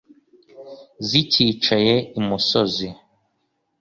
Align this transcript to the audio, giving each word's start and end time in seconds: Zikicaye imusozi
Zikicaye 1.07 1.95
imusozi 2.19 2.87